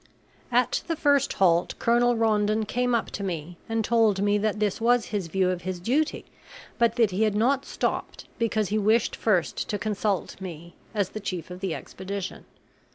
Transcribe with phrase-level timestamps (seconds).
[0.51, 4.81] At the first halt Colonel Rondon came up to me and told me that this
[4.81, 6.25] was his view of his duty,
[6.79, 11.19] but that he had not stopped because he wished first to consult me as the
[11.19, 12.45] chief of the expedition.